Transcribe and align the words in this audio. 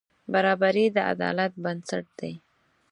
برابري 0.31 0.85
د 0.95 0.97
عدالت 1.11 1.51
بنسټ 1.63 2.05
دی. 2.19 2.33